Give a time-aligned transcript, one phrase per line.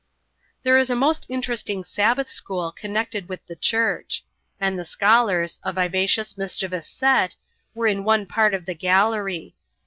[0.63, 4.25] There is a most interesting Sabbath school connected with the church;
[4.59, 7.35] and the scholars, a vivacious, mischievous set,
[7.75, 9.53] were in one part of the gallery.